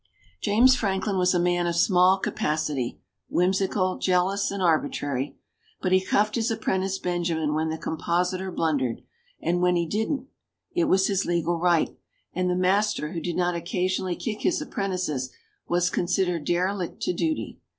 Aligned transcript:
James 0.41 0.73
Franklin 0.75 1.19
was 1.19 1.35
a 1.35 1.39
man 1.39 1.67
of 1.67 1.75
small 1.75 2.17
capacity, 2.17 2.99
whimsical, 3.29 3.99
jealous 3.99 4.49
and 4.49 4.59
arbitrary. 4.59 5.37
But 5.79 5.93
if 5.93 6.01
he 6.01 6.07
cuffed 6.07 6.33
his 6.33 6.49
apprentice 6.49 6.97
Benjamin 6.97 7.53
when 7.53 7.69
the 7.69 7.77
compositor 7.77 8.51
blundered, 8.51 9.03
and 9.39 9.61
when 9.61 9.75
he 9.75 9.85
didn't, 9.85 10.25
it 10.73 10.85
was 10.85 11.05
his 11.05 11.25
legal 11.25 11.59
right; 11.59 11.95
and 12.33 12.49
the 12.49 12.55
master 12.55 13.11
who 13.11 13.19
did 13.21 13.35
not 13.35 13.53
occasionally 13.53 14.15
kick 14.15 14.41
his 14.41 14.59
apprentices 14.59 15.29
was 15.67 15.91
considered 15.91 16.45
derelict 16.45 16.99
to 17.03 17.13
duty. 17.13 17.59